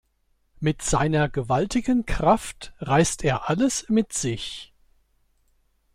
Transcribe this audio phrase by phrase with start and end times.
[0.59, 4.73] Mit seiner gewaltigen Kraft reißt er alles mit sich.